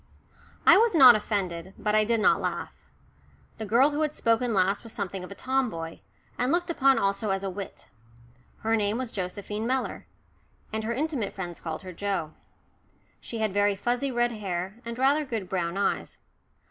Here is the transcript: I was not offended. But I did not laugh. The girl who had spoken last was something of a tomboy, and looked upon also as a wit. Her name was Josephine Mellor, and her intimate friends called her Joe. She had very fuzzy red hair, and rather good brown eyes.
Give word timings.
I 0.65 0.77
was 0.77 0.95
not 0.95 1.13
offended. 1.13 1.75
But 1.77 1.93
I 1.93 2.05
did 2.05 2.19
not 2.19 2.41
laugh. 2.41 2.73
The 3.59 3.67
girl 3.67 3.91
who 3.91 4.01
had 4.01 4.15
spoken 4.15 4.51
last 4.51 4.81
was 4.81 4.91
something 4.91 5.23
of 5.23 5.29
a 5.29 5.35
tomboy, 5.35 5.99
and 6.39 6.51
looked 6.51 6.71
upon 6.71 6.97
also 6.97 7.29
as 7.29 7.43
a 7.43 7.51
wit. 7.51 7.85
Her 8.61 8.75
name 8.75 8.97
was 8.97 9.11
Josephine 9.11 9.67
Mellor, 9.67 10.07
and 10.73 10.83
her 10.85 10.93
intimate 10.95 11.33
friends 11.33 11.59
called 11.59 11.83
her 11.83 11.93
Joe. 11.93 12.33
She 13.19 13.37
had 13.37 13.53
very 13.53 13.75
fuzzy 13.75 14.11
red 14.11 14.31
hair, 14.31 14.77
and 14.85 14.97
rather 14.97 15.23
good 15.23 15.47
brown 15.47 15.77
eyes. 15.77 16.17